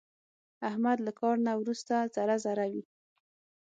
احمد 0.69 0.97
له 1.05 1.11
کار 1.19 1.35
نه 1.45 1.53
ورسته 1.61 1.95
ذره 2.15 2.35
ذره 2.45 2.65
وي. 2.73 2.83